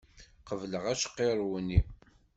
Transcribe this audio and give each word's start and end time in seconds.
Qebleɣ 0.47 0.83
acqiṛew-nni! 0.93 1.79